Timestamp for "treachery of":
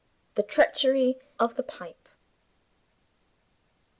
0.41-1.53